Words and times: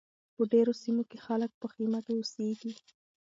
په 0.35 0.41
ډېرو 0.51 0.73
سیمو 0.83 1.03
کې 1.09 1.17
خلک 1.25 1.51
په 1.61 1.67
خیمه 1.73 1.99
کې 2.05 2.13
اوسیږي. 2.15 2.73